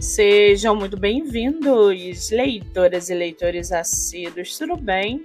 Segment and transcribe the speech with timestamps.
[0.00, 5.20] Sejam muito bem-vindos, leitoras e leitores assíduos, tudo bem?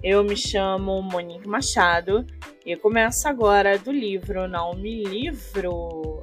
[0.00, 2.24] Eu me chamo Monique Machado
[2.64, 6.22] e começo agora do livro Não Me Livro.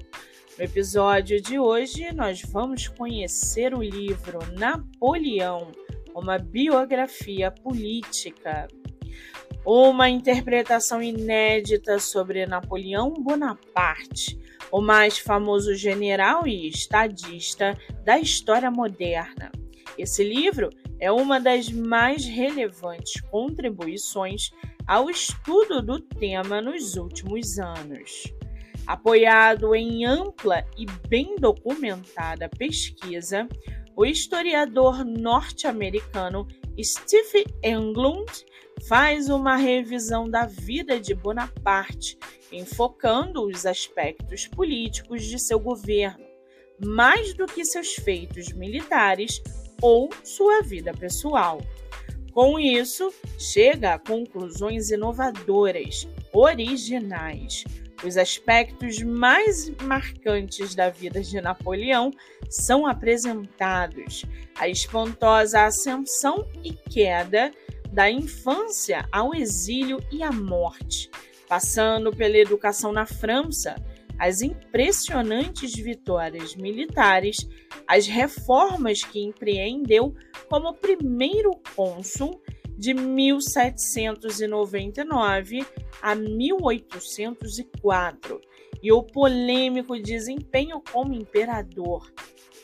[0.57, 5.69] No episódio de hoje, nós vamos conhecer o livro Napoleão,
[6.15, 8.69] uma biografia política.
[9.65, 14.39] Uma interpretação inédita sobre Napoleão Bonaparte
[14.71, 19.51] o mais famoso general e estadista da história moderna.
[19.97, 20.69] Esse livro
[20.99, 24.51] é uma das mais relevantes contribuições
[24.87, 28.33] ao estudo do tema nos últimos anos.
[28.87, 33.47] Apoiado em ampla e bem documentada pesquisa,
[33.95, 36.47] o historiador norte-americano
[36.81, 38.31] Steve Englund
[38.87, 42.17] faz uma revisão da vida de Bonaparte,
[42.51, 46.25] enfocando os aspectos políticos de seu governo,
[46.83, 49.41] mais do que seus feitos militares
[49.81, 51.61] ou sua vida pessoal.
[52.33, 57.63] Com isso, chega a conclusões inovadoras, originais.
[58.03, 62.11] Os aspectos mais marcantes da vida de Napoleão
[62.49, 64.23] são apresentados:
[64.55, 67.51] a espantosa ascensão e queda
[67.91, 71.09] da infância ao exílio e à morte,
[71.49, 73.75] passando pela educação na França,
[74.19, 77.37] as impressionantes vitórias militares,
[77.87, 80.13] as reformas que empreendeu
[80.47, 82.39] como primeiro cônsul
[82.77, 85.65] de 1799
[86.01, 88.39] a 1804
[88.81, 92.11] e o polêmico desempenho como imperador,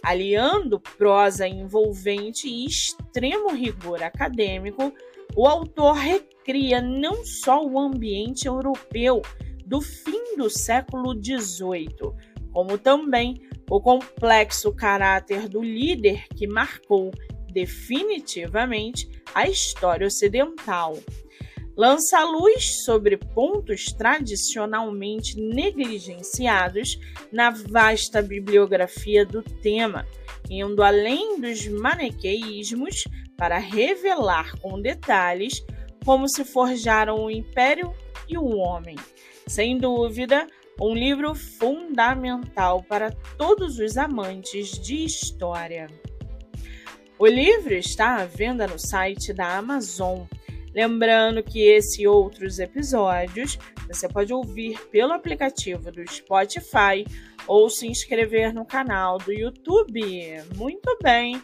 [0.04, 4.92] aliando prosa envolvente e extremo rigor acadêmico
[5.36, 9.22] o autor recria não só o ambiente europeu
[9.66, 12.14] do fim do século XVIII,
[12.52, 17.12] como também o complexo caráter do líder que marcou
[17.52, 20.98] definitivamente a história ocidental.
[21.76, 26.98] Lança luz sobre pontos tradicionalmente negligenciados
[27.32, 30.08] na vasta bibliografia do tema,
[30.50, 33.06] indo além dos maniqueísmos
[33.38, 35.64] para revelar com detalhes
[36.04, 37.94] como se forjaram o império
[38.30, 38.96] e o homem.
[39.48, 40.48] Sem dúvida,
[40.80, 45.88] um livro fundamental para todos os amantes de história.
[47.18, 50.24] O livro está à venda no site da Amazon.
[50.74, 53.58] Lembrando que esse e outros episódios
[53.88, 57.06] você pode ouvir pelo aplicativo do Spotify
[57.48, 60.02] ou se inscrever no canal do YouTube.
[60.56, 61.42] Muito bem!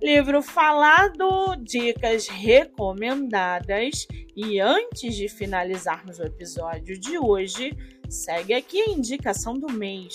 [0.00, 4.06] Livro falado, dicas recomendadas.
[4.36, 7.76] E antes de finalizarmos o episódio de hoje,
[8.08, 10.14] segue aqui a indicação do mês.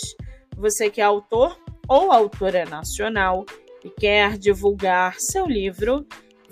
[0.56, 3.46] Você que é autor ou autora nacional
[3.84, 6.08] e quer divulgar seu livro,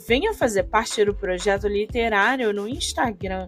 [0.06, 3.48] venha fazer parte do projeto literário no Instagram,